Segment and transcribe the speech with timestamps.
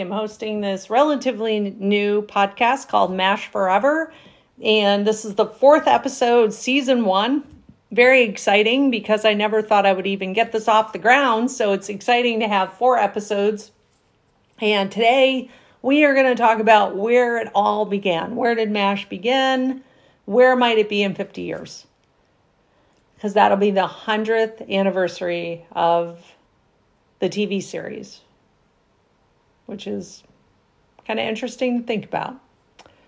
[0.00, 4.12] am hosting this relatively new podcast called MASH Forever.
[4.62, 7.44] And this is the fourth episode, season one.
[7.92, 11.50] Very exciting because I never thought I would even get this off the ground.
[11.50, 13.72] So it's exciting to have four episodes.
[14.60, 15.50] And today
[15.82, 18.36] we are going to talk about where it all began.
[18.36, 19.82] Where did MASH begin?
[20.26, 21.86] Where might it be in 50 years?
[23.16, 26.34] Because that'll be the 100th anniversary of
[27.18, 28.20] the TV series,
[29.70, 30.24] which is
[31.06, 32.38] kind of interesting to think about.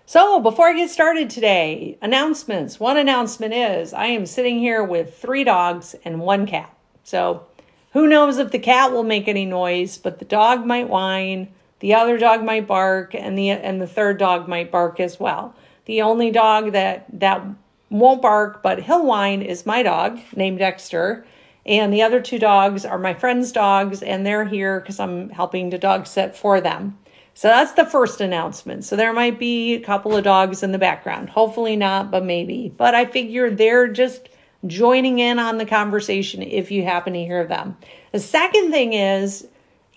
[0.05, 2.79] So, before I get started today, announcements.
[2.79, 6.75] One announcement is I am sitting here with three dogs and one cat.
[7.03, 7.45] So,
[7.91, 11.93] who knows if the cat will make any noise, but the dog might whine, the
[11.93, 15.55] other dog might bark, and the and the third dog might bark as well.
[15.85, 17.45] The only dog that that
[17.89, 21.25] won't bark but he'll whine is my dog named Dexter.
[21.65, 25.71] And the other two dogs are my friend's dogs, and they're here because I'm helping
[25.71, 26.97] to dog sit for them.
[27.35, 28.83] So that's the first announcement.
[28.83, 31.29] So there might be a couple of dogs in the background.
[31.29, 32.73] Hopefully not, but maybe.
[32.75, 34.29] But I figure they're just
[34.67, 37.77] joining in on the conversation if you happen to hear them.
[38.11, 39.47] The second thing is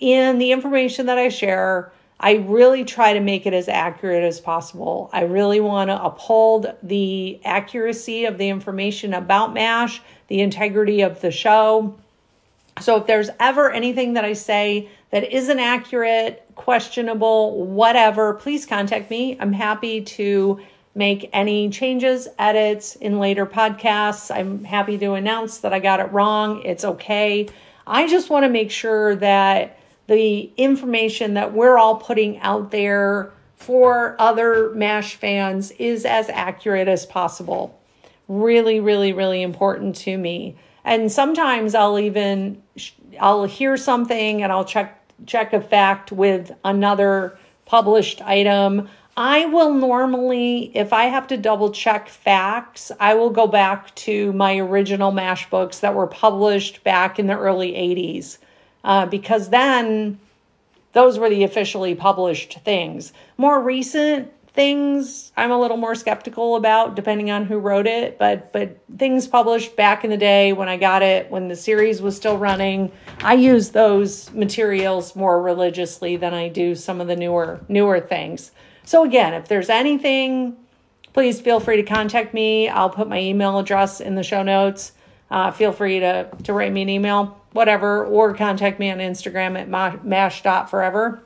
[0.00, 4.40] in the information that I share, I really try to make it as accurate as
[4.40, 5.10] possible.
[5.12, 11.20] I really want to uphold the accuracy of the information about MASH, the integrity of
[11.20, 11.94] the show.
[12.80, 19.10] So if there's ever anything that I say that isn't accurate, questionable, whatever, please contact
[19.10, 19.36] me.
[19.40, 20.60] I'm happy to
[20.94, 24.34] make any changes, edits in later podcasts.
[24.34, 26.62] I'm happy to announce that I got it wrong.
[26.62, 27.48] It's okay.
[27.86, 33.32] I just want to make sure that the information that we're all putting out there
[33.56, 37.75] for other MASH fans is as accurate as possible.
[38.28, 40.56] Really, really, really important to me.
[40.84, 42.62] And sometimes I'll even
[43.20, 48.88] I'll hear something and I'll check check a fact with another published item.
[49.16, 54.32] I will normally, if I have to double check facts, I will go back to
[54.34, 58.38] my original MASH books that were published back in the early 80s
[58.84, 60.20] uh, because then
[60.92, 63.12] those were the officially published things.
[63.38, 68.52] More recent things I'm a little more skeptical about depending on who wrote it, but
[68.52, 72.16] but things published back in the day when I got it when the series was
[72.16, 72.90] still running,
[73.20, 78.50] I use those materials more religiously than I do some of the newer newer things.
[78.84, 80.56] So again, if there's anything,
[81.12, 82.68] please feel free to contact me.
[82.68, 84.92] I'll put my email address in the show notes.
[85.30, 89.58] Uh, feel free to to write me an email whatever, or contact me on Instagram
[89.58, 91.22] at mash.forever.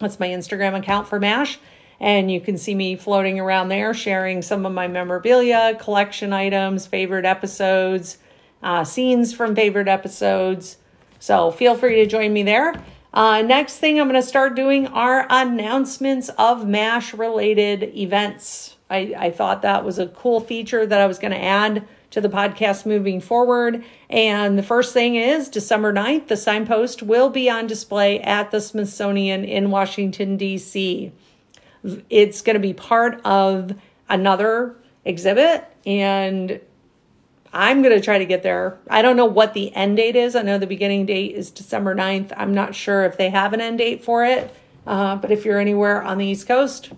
[0.00, 1.58] That's my Instagram account for MASH.
[2.00, 6.86] And you can see me floating around there sharing some of my memorabilia, collection items,
[6.86, 8.18] favorite episodes,
[8.62, 10.78] uh, scenes from favorite episodes.
[11.18, 12.74] So feel free to join me there.
[13.12, 18.76] Uh, next thing I'm going to start doing are announcements of MASH related events.
[18.90, 22.20] I, I thought that was a cool feature that I was going to add to
[22.20, 23.84] the podcast moving forward.
[24.10, 28.60] And the first thing is December 9th, the signpost will be on display at the
[28.60, 31.12] Smithsonian in Washington, D.C.
[32.08, 33.72] It's going to be part of
[34.08, 36.60] another exhibit, and
[37.52, 38.78] I'm going to try to get there.
[38.90, 40.34] I don't know what the end date is.
[40.34, 42.32] I know the beginning date is December 9th.
[42.36, 44.54] I'm not sure if they have an end date for it,
[44.86, 46.90] uh, but if you're anywhere on the East Coast,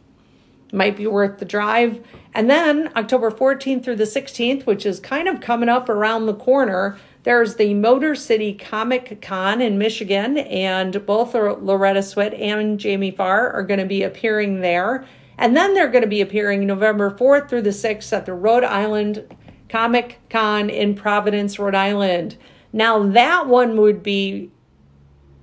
[0.73, 2.05] might be worth the drive.
[2.35, 6.35] And then October 14th through the 16th, which is kind of coming up around the
[6.35, 13.11] corner, there's the Motor City Comic Con in Michigan, and both Loretta Swit and Jamie
[13.11, 15.05] Farr are going to be appearing there.
[15.37, 18.63] And then they're going to be appearing November 4th through the 6th at the Rhode
[18.63, 19.35] Island
[19.69, 22.37] Comic Con in Providence, Rhode Island.
[22.73, 24.53] Now, that one would be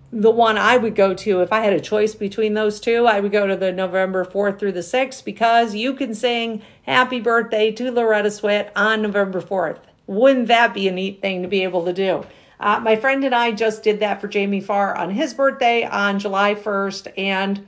[0.09, 3.07] the one I would go to if I had a choice between those two.
[3.07, 7.19] I would go to the November 4th through the 6th because you can sing happy
[7.19, 9.79] birthday to Loretta Swit on November 4th.
[10.07, 12.25] Wouldn't that be a neat thing to be able to do?
[12.59, 16.19] Uh, my friend and I just did that for Jamie Farr on his birthday on
[16.19, 17.67] July 1st, and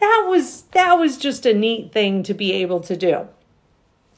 [0.00, 3.28] that was that was just a neat thing to be able to do.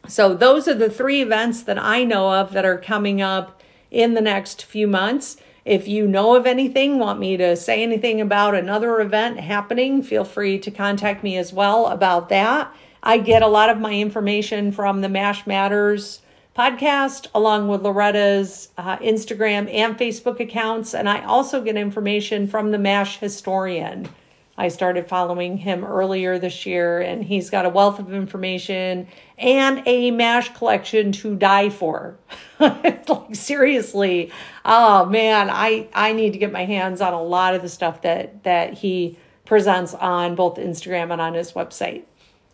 [0.09, 4.15] So those are the three events that I know of that are coming up in
[4.15, 5.37] the next few months.
[5.65, 10.25] If you know of anything, want me to say anything about another event happening, feel
[10.25, 12.75] free to contact me as well about that.
[13.03, 16.23] I get a lot of my information from the MASH Matters
[16.61, 20.95] podcast, along with Loretta's uh, Instagram and Facebook accounts.
[20.95, 24.07] And I also get information from the MASH historian.
[24.59, 29.09] I started following him earlier this year, and he's got a wealth of information
[29.39, 32.19] and a MASH collection to die for.
[32.61, 34.31] like seriously,
[34.63, 38.03] oh man, I I need to get my hands on a lot of the stuff
[38.03, 39.17] that that he
[39.47, 42.03] presents on both Instagram and on his website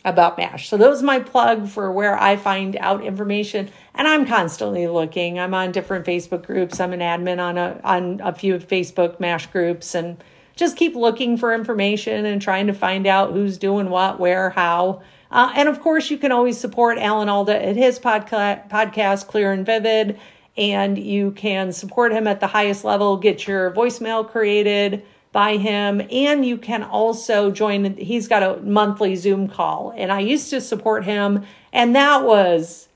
[0.07, 0.69] about MASH.
[0.69, 5.39] So those my plug for where I find out information and I'm constantly looking.
[5.39, 6.79] I'm on different Facebook groups.
[6.81, 10.23] I'm an admin on a on a few Facebook MASH groups and
[10.55, 15.03] just keep looking for information and trying to find out who's doing what, where, how.
[15.31, 19.53] Uh, and of course, you can always support Alan Alda at his podca- podcast, Clear
[19.53, 20.19] and Vivid,
[20.57, 25.05] and you can support him at the highest level, get your voicemail created
[25.37, 27.95] by him, and you can also join.
[27.99, 31.45] He's got a monthly Zoom call, and I used to support him,
[31.75, 32.89] and that was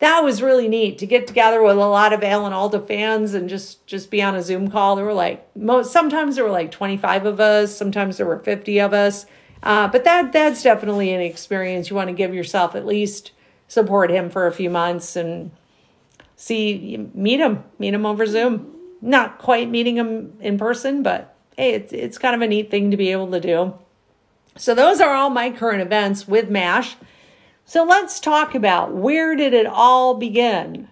[0.00, 3.48] that was really neat to get together with a lot of Alan Alda fans and
[3.48, 4.96] just just be on a Zoom call.
[4.96, 8.78] There were like most sometimes there were like 25 of us, sometimes there were 50
[8.78, 9.24] of us.
[9.62, 13.32] Uh, but that that's definitely an experience you want to give yourself at least
[13.66, 15.50] support him for a few months and
[16.36, 18.76] see meet him meet him over Zoom.
[19.00, 22.90] Not quite meeting him in person, but hey, it's it's kind of a neat thing
[22.90, 23.74] to be able to do.
[24.56, 26.96] So those are all my current events with MASH.
[27.64, 30.88] So let's talk about where did it all begin?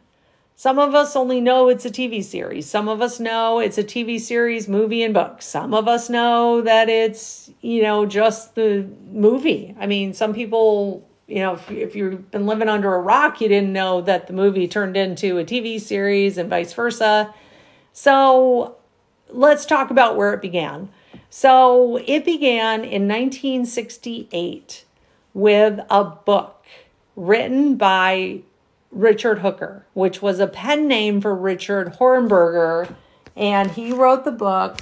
[0.61, 2.69] Some of us only know it's a TV series.
[2.69, 5.41] Some of us know it's a TV series, movie, and book.
[5.41, 9.75] Some of us know that it's, you know, just the movie.
[9.81, 13.49] I mean, some people, you know, if, if you've been living under a rock, you
[13.49, 17.35] didn't know that the movie turned into a TV series and vice versa.
[17.95, 18.77] So
[19.33, 20.89] let's talk about where it began.
[21.29, 24.85] So it began in 1968
[25.33, 26.65] with a book
[27.17, 28.41] written by
[28.91, 32.95] Richard Hooker, which was a pen name for Richard Hornberger.
[33.37, 34.79] And he wrote the book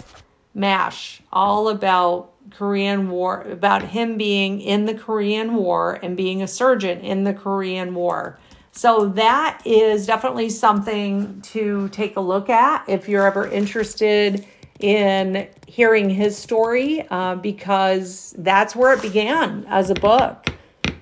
[0.54, 6.48] MASH, all about Korean War, about him being in the Korean War and being a
[6.48, 8.38] surgeon in the Korean War.
[8.78, 14.46] So that is definitely something to take a look at if you're ever interested
[14.78, 20.46] in hearing his story, uh, because that's where it began as a book.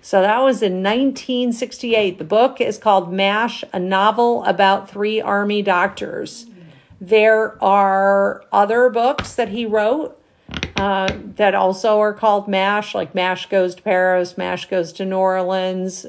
[0.01, 2.17] So that was in 1968.
[2.17, 6.47] The book is called MASH, a novel about three army doctors.
[6.99, 10.19] There are other books that he wrote
[10.77, 15.19] uh, that also are called MASH, like MASH Goes to Paris, MASH Goes to New
[15.19, 16.07] Orleans.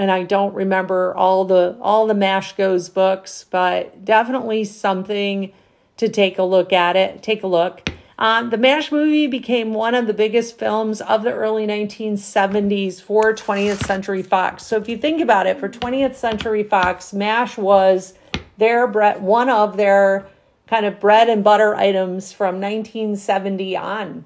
[0.00, 5.52] And I don't remember all the all the MASH Goes books, but definitely something
[5.98, 7.22] to take a look at it.
[7.22, 7.86] Take a look.
[8.18, 13.34] Um, the MASH movie became one of the biggest films of the early 1970s for
[13.34, 14.64] 20th Century Fox.
[14.64, 18.14] So if you think about it, for 20th Century Fox, MASH was
[18.56, 20.26] their bread, one of their
[20.66, 24.24] kind of bread and butter items from 1970 on.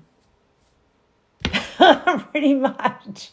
[2.31, 3.33] pretty much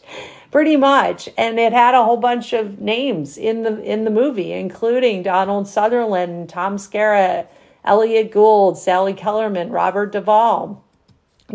[0.50, 4.52] pretty much and it had a whole bunch of names in the in the movie
[4.52, 7.46] including donald sutherland tom skerritt
[7.84, 10.82] elliott Gould, Sally Kellerman, Robert Duvall,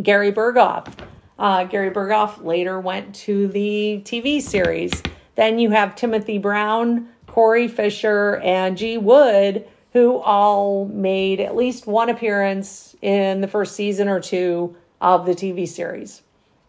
[0.02, 0.94] Gary Burghoff.
[1.40, 4.92] Uh, Gary Burghoff later went to the TV series.
[5.36, 8.98] Then you have Timothy Brown, Corey Fischer, and G.
[8.98, 15.26] Wood, who all made at least one appearance in the first season or two of
[15.26, 16.24] the TV series.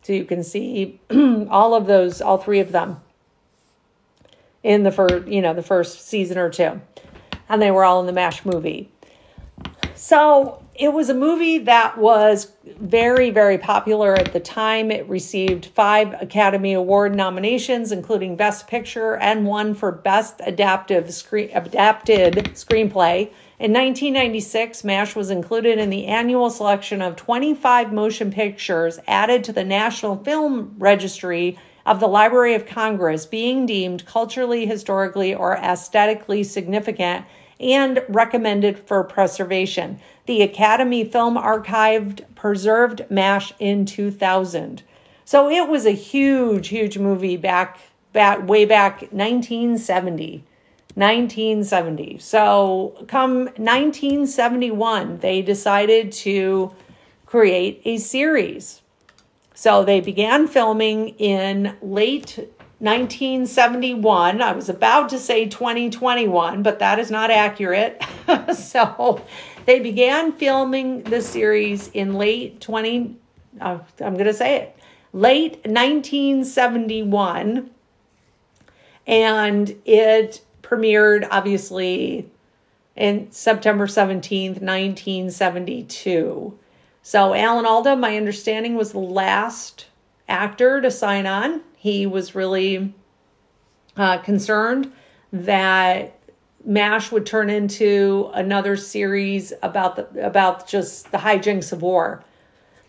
[0.09, 0.99] So you can see
[1.51, 3.03] all of those, all three of them
[4.63, 6.81] in the first, you know, the first season or two.
[7.51, 8.91] And they were all in the MASH movie.
[9.95, 14.91] So it was a movie that was very, very popular at the time.
[14.91, 21.51] It received five Academy Award nominations, including Best Picture and one for Best Adaptive Screen
[21.53, 23.31] Adapted Screenplay.
[23.61, 29.53] In 1996, MASH was included in the annual selection of 25 motion pictures added to
[29.53, 36.45] the National Film Registry of the Library of Congress, being deemed culturally, historically, or aesthetically
[36.45, 37.27] significant
[37.59, 39.99] and recommended for preservation.
[40.27, 44.85] The Academy Film Archive preserved MASH in 2000.
[45.25, 47.81] So it was a huge, huge movie back,
[48.13, 50.45] back way back 1970.
[50.99, 52.19] 1970.
[52.19, 56.75] So come 1971, they decided to
[57.25, 58.83] create a series.
[59.55, 62.37] So they began filming in late
[62.81, 64.43] 1971.
[64.43, 68.03] I was about to say 2021, but that is not accurate.
[68.57, 69.25] so
[69.67, 73.17] they began filming the series in late 20,
[73.61, 74.77] uh, I'm going to say it,
[75.13, 77.71] late 1971.
[79.07, 82.29] And it premiered, obviously,
[82.97, 86.59] in September 17th, 1972.
[87.03, 89.87] So Alan Alda, my understanding, was the last
[90.29, 91.63] actor to sign on.
[91.77, 92.93] He was really
[93.97, 94.93] uh, concerned
[95.33, 96.19] that
[96.65, 102.25] MASH would turn into another series about the about just the hijinks of war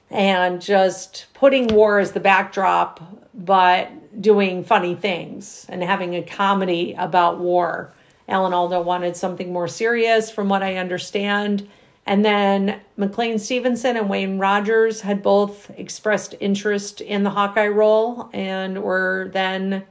[0.10, 3.00] and just putting war as the backdrop,
[3.34, 7.94] but doing funny things and having a comedy about war.
[8.28, 11.68] Alan Alda wanted something more serious, from what I understand.
[12.06, 18.30] And then McLean Stevenson and Wayne Rogers had both expressed interest in the Hawkeye role
[18.34, 19.84] and were then,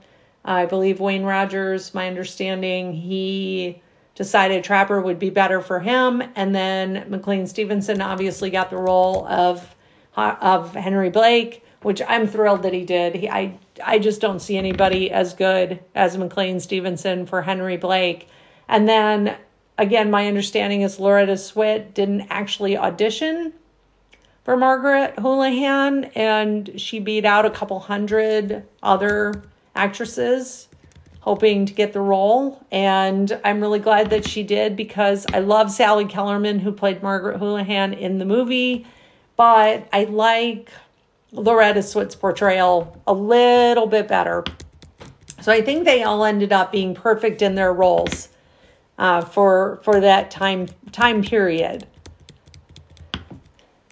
[0.45, 3.81] I believe, Wayne Rogers, my understanding, he
[4.15, 6.23] decided Trapper would be better for him.
[6.35, 9.75] And then McLean Stevenson obviously got the role of
[10.17, 13.15] of Henry Blake, which I'm thrilled that he did.
[13.15, 18.29] He, I I just don't see anybody as good as McLean Stevenson for Henry Blake.
[18.69, 19.37] And then
[19.77, 23.53] again, my understanding is Loretta Swit didn't actually audition
[24.45, 29.43] for Margaret Houlihan, and she beat out a couple hundred other
[29.75, 30.69] actresses
[31.21, 32.65] hoping to get the role.
[32.71, 37.39] And I'm really glad that she did because I love Sally Kellerman, who played Margaret
[37.39, 38.87] Houlihan in the movie,
[39.37, 40.71] but I like
[41.33, 44.45] Loretta Swit's portrayal a little bit better.
[45.41, 48.29] So I think they all ended up being perfect in their roles
[48.99, 51.87] uh, for for that time time period.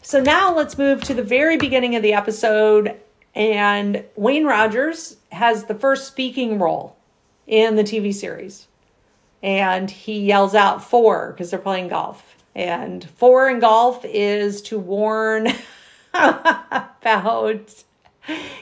[0.02, 2.94] So now let's move to the very beginning of the episode,
[3.34, 6.96] and Wayne Rogers has the first speaking role
[7.46, 8.68] in the TV series,
[9.42, 14.78] and he yells out four because they're playing golf, and four in golf is to
[14.78, 15.48] warn
[17.02, 17.84] about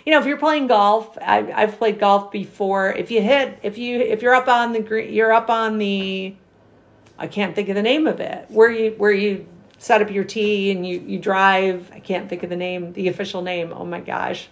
[0.05, 2.93] you know if you're playing golf I, i've played golf before.
[2.93, 6.35] If you hit if you if you're up on the green you're up on the
[7.19, 9.47] i can't think of the name of it where you where you
[9.79, 11.91] set up your tee and you you drive.
[11.93, 13.73] I can't think of the name the official name.
[13.75, 14.49] Oh my gosh.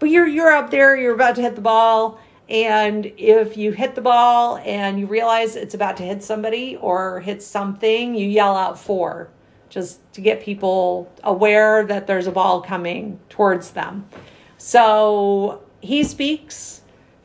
[0.00, 3.94] But you're you're up there you're about to hit the ball and if you hit
[3.94, 8.56] the ball and you realize it's about to hit somebody or hit something you yell
[8.56, 9.28] out four
[9.70, 14.06] just to get people aware that there's a ball coming towards them.
[14.58, 16.80] So he speaks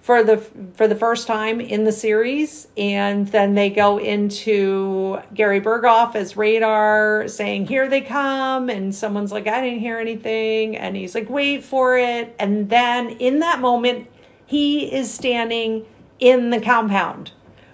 [0.05, 0.37] for the
[0.75, 6.37] for the first time in the series and then they go into Gary Burghoff as
[6.37, 11.27] radar saying here they come and someone's like I didn't hear anything and he's like
[11.27, 14.07] wait for it and then in that moment
[14.45, 15.87] he is standing
[16.19, 17.31] in the compound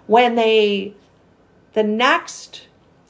[0.07, 0.93] when they
[1.73, 2.67] the next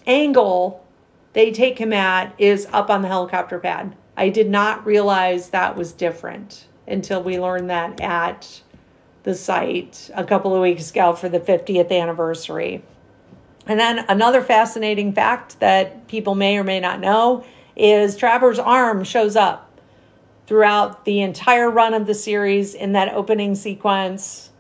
[0.08, 0.84] angle
[1.33, 3.95] they take him at is up on the helicopter pad.
[4.17, 8.61] I did not realize that was different until we learned that at
[9.23, 12.83] the site a couple of weeks ago for the 50th anniversary.
[13.67, 17.45] And then another fascinating fact that people may or may not know
[17.75, 19.79] is Trapper's arm shows up
[20.47, 24.50] throughout the entire run of the series in that opening sequence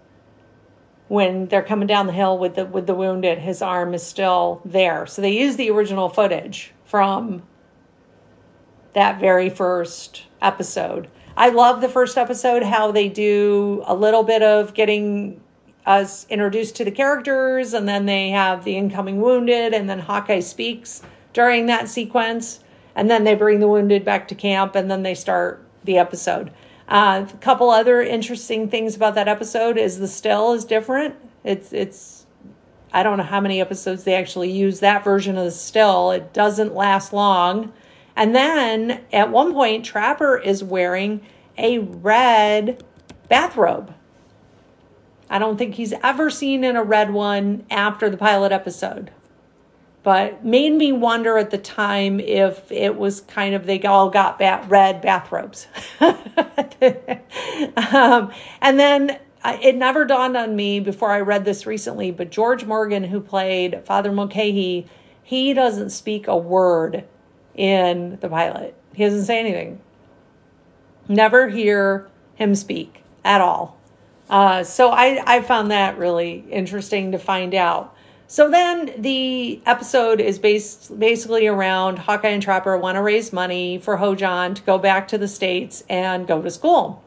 [1.11, 4.61] when they're coming down the hill with the with the wounded his arm is still
[4.63, 5.05] there.
[5.05, 7.43] So they use the original footage from
[8.93, 11.09] that very first episode.
[11.35, 15.41] I love the first episode how they do a little bit of getting
[15.85, 20.39] us introduced to the characters and then they have the incoming wounded and then hawkeye
[20.39, 21.01] speaks
[21.33, 22.61] during that sequence
[22.95, 26.51] and then they bring the wounded back to camp and then they start the episode
[26.91, 31.15] uh, a couple other interesting things about that episode is the still is different.
[31.45, 32.25] It's it's
[32.91, 36.11] I don't know how many episodes they actually use that version of the still.
[36.11, 37.71] It doesn't last long.
[38.17, 41.21] And then at one point, Trapper is wearing
[41.57, 42.83] a red
[43.29, 43.95] bathrobe.
[45.29, 49.11] I don't think he's ever seen in a red one after the pilot episode
[50.03, 54.39] but made me wonder at the time if it was kind of they all got
[54.39, 55.67] bat, red bathrobes.
[55.99, 58.31] um,
[58.61, 63.03] and then it never dawned on me before I read this recently, but George Morgan,
[63.03, 64.87] who played Father Mulcahy,
[65.23, 67.03] he doesn't speak a word
[67.55, 68.75] in the pilot.
[68.93, 69.79] He doesn't say anything.
[71.07, 73.79] Never hear him speak at all.
[74.29, 77.95] Uh, so I, I found that really interesting to find out.
[78.31, 83.77] So then the episode is based basically around Hawkeye and Trapper want to raise money
[83.77, 87.03] for Ho-Jon to go back to the States and go to school.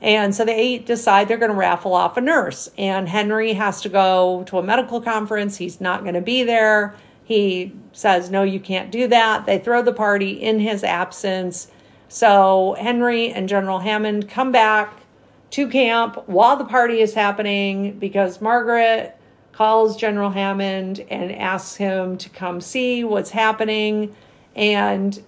[0.00, 2.70] And so they decide they're going to raffle off a nurse.
[2.78, 5.56] And Henry has to go to a medical conference.
[5.56, 6.94] He's not going to be there.
[7.24, 9.46] He says, No, you can't do that.
[9.46, 11.72] They throw the party in his absence.
[12.08, 14.94] So Henry and General Hammond come back
[15.50, 19.17] to camp while the party is happening because Margaret
[19.52, 24.14] calls General Hammond and asks him to come see what's happening.
[24.54, 25.20] And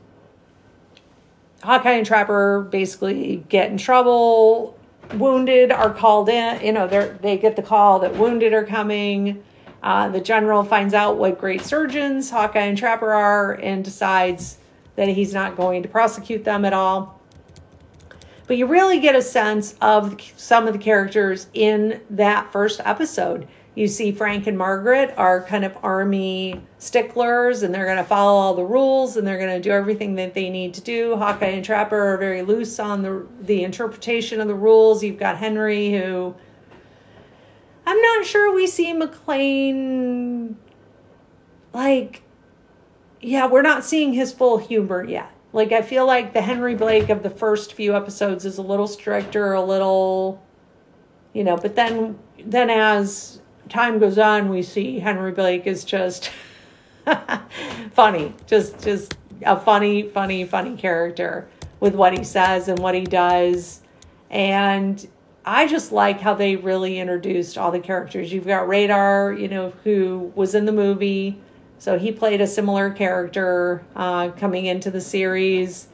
[1.63, 4.79] Hawkeye and Trapper basically get in trouble.
[5.15, 6.65] Wounded are called in.
[6.65, 9.43] You know, they they get the call that wounded are coming.
[9.83, 14.59] Uh, the general finds out what great surgeons Hawkeye and Trapper are and decides
[14.97, 17.21] that he's not going to prosecute them at all.
[18.47, 23.47] But you really get a sense of some of the characters in that first episode.
[23.75, 28.39] You see Frank and Margaret are kind of army sticklers and they're going to follow
[28.39, 31.17] all the rules and they're going to do everything that they need to do.
[31.17, 35.05] Hawkeye and Trapper are very loose on the the interpretation of the rules.
[35.05, 36.35] You've got Henry who
[37.87, 40.57] I'm not sure we see McLean
[41.73, 42.23] like
[43.21, 45.31] yeah, we're not seeing his full humor yet.
[45.53, 48.89] Like I feel like the Henry Blake of the first few episodes is a little
[48.89, 50.43] stricter, a little
[51.33, 53.40] you know, but then then as
[53.71, 56.31] time goes on, we see Henry Blake is just
[57.93, 61.49] funny, just just a funny, funny, funny character
[61.79, 63.81] with what he says and what he does,
[64.29, 65.09] and
[65.45, 68.33] I just like how they really introduced all the characters.
[68.33, 71.41] You've got Radar, you know, who was in the movie,
[71.79, 75.89] so he played a similar character uh, coming into the series,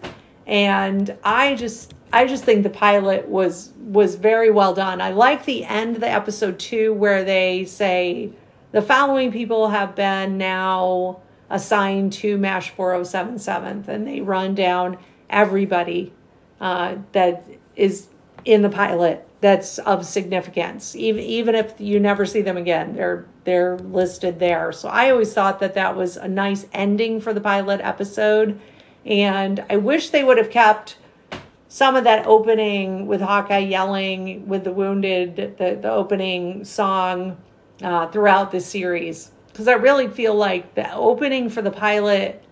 [0.47, 5.02] and I just I just think the pilot was was very well done.
[5.02, 8.30] I like the end of the episode two where they say
[8.73, 11.20] the following people have been now
[11.50, 14.96] assigned to MASH 4077 and they run down
[15.28, 16.14] everybody
[16.58, 17.44] uh, that
[17.76, 18.08] is
[18.46, 20.96] in the pilot that's of significance.
[20.96, 24.73] Even even if you never see them again, they're they're listed there.
[24.73, 28.58] So I always thought that that was a nice ending for the pilot episode,
[29.04, 30.96] and I wish they would have kept
[31.76, 37.37] some of that opening with Hawkeye yelling with the wounded, the, the opening song
[37.83, 39.31] uh, throughout the series.
[39.48, 42.42] Because I really feel like the opening for the pilot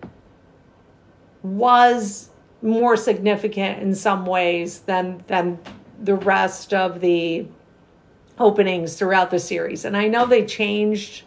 [1.41, 2.29] was
[2.61, 5.57] more significant in some ways than than
[6.03, 7.47] the rest of the
[8.37, 9.85] openings throughout the series.
[9.85, 11.23] And I know they changed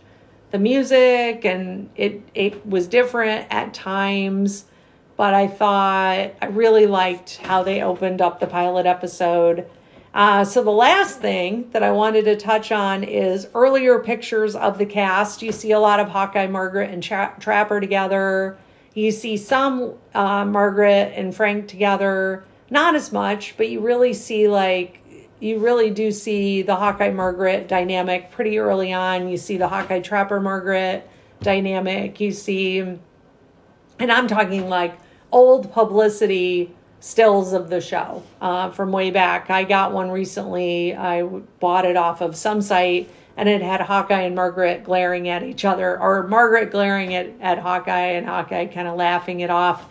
[0.52, 4.66] the music and it it was different at times
[5.18, 9.68] but I thought I really liked how they opened up the pilot episode.
[10.14, 14.78] Uh, so, the last thing that I wanted to touch on is earlier pictures of
[14.78, 15.42] the cast.
[15.42, 18.56] You see a lot of Hawkeye, Margaret, and Tra- Trapper together.
[18.94, 24.46] You see some uh, Margaret and Frank together, not as much, but you really see
[24.46, 25.00] like
[25.40, 29.28] you really do see the Hawkeye Margaret dynamic pretty early on.
[29.28, 31.08] You see the Hawkeye Trapper Margaret
[31.42, 32.20] dynamic.
[32.20, 33.00] You see, and
[33.98, 34.96] I'm talking like
[35.32, 39.50] old publicity stills of the show uh, from way back.
[39.50, 40.94] I got one recently.
[40.94, 41.22] I
[41.60, 45.64] bought it off of some site and it had Hawkeye and Margaret glaring at each
[45.64, 49.88] other, or Margaret glaring at, at Hawkeye and Hawkeye kind of laughing it off.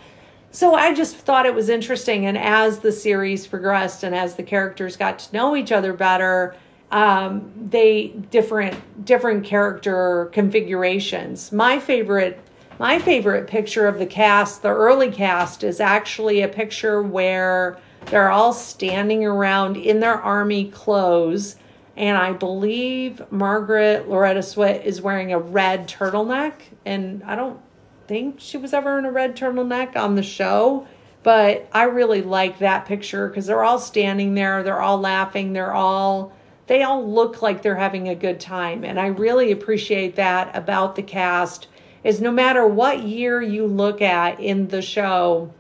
[0.52, 2.26] So I just thought it was interesting.
[2.26, 6.58] And as the series progressed and as the characters got to know each other better,
[6.91, 11.54] um, they different different character configurations.
[11.54, 12.41] My favorite
[12.79, 18.29] my favorite picture of the cast, the early cast, is actually a picture where they're
[18.29, 21.55] all standing around in their army clothes.
[21.95, 26.53] And I believe Margaret Loretta Swit is wearing a red turtleneck.
[26.85, 27.59] And I don't
[28.07, 30.87] think she was ever in a red turtleneck on the show.
[31.23, 35.73] But I really like that picture because they're all standing there, they're all laughing, they're
[35.73, 36.31] all
[36.67, 38.83] they all look like they're having a good time.
[38.83, 41.67] And I really appreciate that about the cast
[42.03, 45.53] is no matter what year you look at in the show,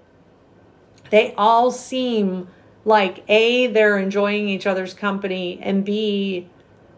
[1.09, 2.47] they all seem
[2.85, 6.47] like A, they're enjoying each other's company, and B,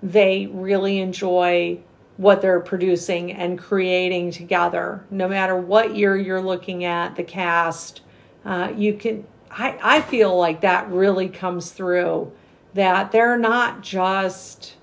[0.03, 1.79] they really enjoy
[2.17, 5.05] what they're producing and creating together.
[5.09, 8.01] No matter what year you're looking at, the cast,
[8.45, 12.31] uh, you can, I, I feel like that really comes through
[12.73, 14.75] that they're not just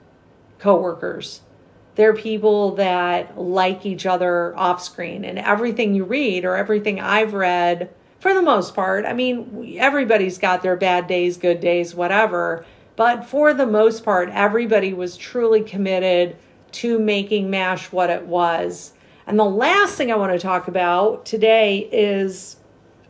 [0.59, 1.42] coworkers
[1.97, 7.35] they're people that like each other off screen and everything you read or everything I've
[7.35, 9.05] read for the most part.
[9.07, 12.65] I mean, everybody's got their bad days, good days, whatever.
[12.97, 16.37] But for the most part, everybody was truly committed
[16.73, 18.93] to making MASH what it was.
[19.27, 22.57] And the last thing I want to talk about today is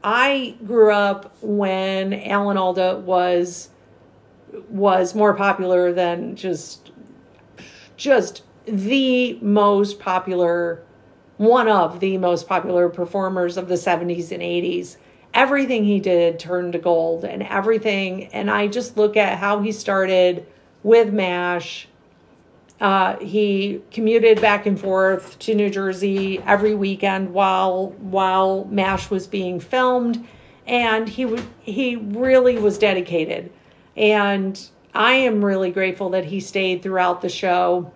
[0.03, 3.71] I grew up when Alan Alda was
[4.71, 6.93] was more popular than just
[7.97, 10.83] just the most popular,
[11.39, 14.97] one of the most popular performers of the 70s and 80s.
[15.35, 18.27] Everything he did turned to gold and everything.
[18.29, 20.47] And I just look at how he started
[20.83, 21.89] with MASH.
[22.81, 29.27] Uh, he commuted back and forth to New Jersey every weekend while while MASH was
[29.27, 30.27] being filmed.
[30.67, 33.53] and he w- he really was dedicated
[33.97, 37.91] and i am really grateful that he stayed throughout the show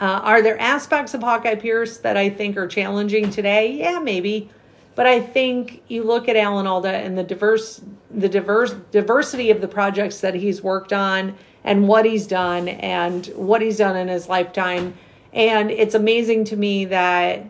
[0.00, 3.72] uh, are there aspects of hawkeye pierce that i think are challenging today?
[3.72, 4.50] Yeah maybe.
[4.94, 9.60] But i think you look at alan alda and the diverse the diverse diversity of
[9.60, 14.08] the projects that he's worked on and what he's done and what he's done in
[14.08, 14.94] his lifetime.
[15.32, 17.48] And it's amazing to me that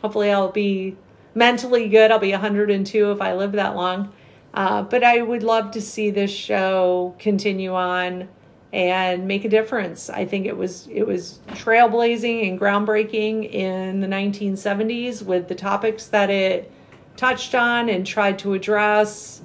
[0.00, 0.96] hopefully, I'll be
[1.34, 2.10] mentally good.
[2.10, 4.12] I'll be 102 if I live that long.
[4.54, 8.28] Uh, but I would love to see this show continue on
[8.72, 10.08] and make a difference.
[10.10, 16.06] I think it was it was trailblazing and groundbreaking in the 1970s with the topics
[16.06, 16.70] that it
[17.16, 19.40] touched on and tried to address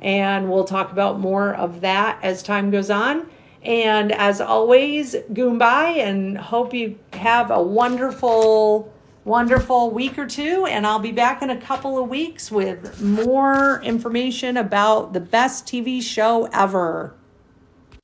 [0.00, 3.28] and we'll talk about more of that as time goes on.
[3.66, 8.92] And as always, Goombye, and hope you have a wonderful,
[9.24, 10.66] wonderful week or two.
[10.66, 15.66] And I'll be back in a couple of weeks with more information about the best
[15.66, 17.12] TV show ever.